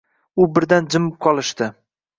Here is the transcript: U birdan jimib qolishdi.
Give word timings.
U 0.39 0.47
birdan 0.55 0.89
jimib 0.97 1.21
qolishdi. 1.29 1.73